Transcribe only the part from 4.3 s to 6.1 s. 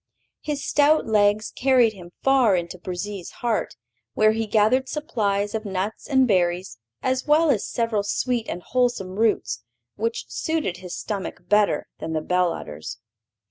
he gathered supplies of nuts